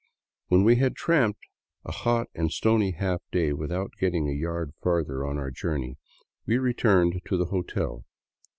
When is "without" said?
3.53-3.91